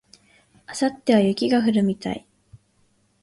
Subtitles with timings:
[0.67, 2.25] 明後日は雪が降るみたい